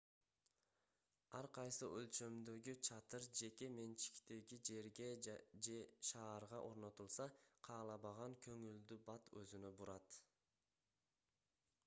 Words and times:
ар 1.39 1.47
кайсы 1.55 1.87
өлчөмдөгү 1.97 2.73
чатыр 2.87 3.25
жеке 3.41 3.67
менчиктеги 3.73 4.57
жерге 4.69 5.09
же 5.67 5.75
шаарга 6.11 6.61
орнотулса 6.71 7.27
каалабаган 7.69 8.37
көңүлдү 8.47 8.97
бат 9.11 9.29
өзүнө 9.43 9.71
бурат 9.83 10.17